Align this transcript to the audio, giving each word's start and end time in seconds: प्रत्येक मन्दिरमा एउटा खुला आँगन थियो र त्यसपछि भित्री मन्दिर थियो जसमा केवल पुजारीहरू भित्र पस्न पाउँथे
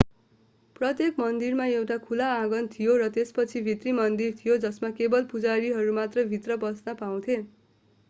प्रत्येक 0.75 1.19
मन्दिरमा 1.19 1.67
एउटा 1.71 1.97
खुला 2.07 2.29
आँगन 2.37 2.71
थियो 2.71 2.97
र 2.97 3.11
त्यसपछि 3.19 3.63
भित्री 3.69 3.95
मन्दिर 4.01 4.35
थियो 4.43 4.59
जसमा 4.67 4.93
केवल 4.97 5.31
पुजारीहरू 5.31 5.97
भित्र 6.29 6.61
पस्न 6.61 7.01
पाउँथे 7.01 7.43